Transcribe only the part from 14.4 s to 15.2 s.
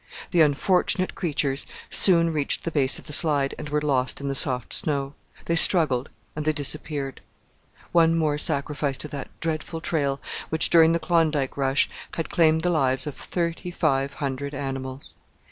animals!